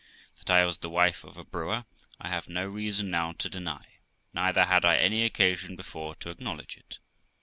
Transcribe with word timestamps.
That 0.39 0.49
I 0.49 0.65
was 0.65 0.79
the 0.79 0.89
wife 0.89 1.23
of 1.23 1.37
a 1.37 1.43
brewer, 1.43 1.85
I 2.19 2.29
have 2.29 2.49
no 2.49 2.65
reason 2.65 3.11
now 3.11 3.33
to 3.33 3.47
deny, 3.47 3.85
neither 4.33 4.65
had 4.65 4.83
I 4.83 4.97
any 4.97 5.21
occasion 5.23 5.75
before 5.75 6.15
to 6.15 6.31
acknowledge 6.31 6.75
it. 6.75 6.97